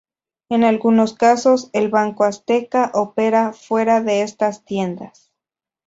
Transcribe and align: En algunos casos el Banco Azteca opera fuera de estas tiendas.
En 0.49 0.63
algunos 0.63 1.13
casos 1.13 1.69
el 1.73 1.89
Banco 1.91 2.23
Azteca 2.23 2.89
opera 2.95 3.53
fuera 3.53 4.01
de 4.01 4.23
estas 4.23 4.65
tiendas. 4.65 5.31